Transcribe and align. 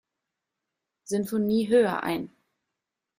Sinfonie 1.03 1.67
höher 1.67 2.01
ein. 2.01 2.31